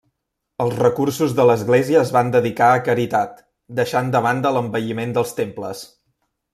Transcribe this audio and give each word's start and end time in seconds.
Els 0.63 0.77
recursos 0.79 1.35
de 1.39 1.45
l'església 1.49 2.01
es 2.01 2.15
van 2.17 2.33
dedicar 2.37 2.71
a 2.71 2.81
caritat, 2.89 3.45
deixant 3.83 4.13
de 4.17 4.25
banda 4.31 4.57
l'embelliment 4.59 5.19
dels 5.21 5.39
temples. 5.45 5.89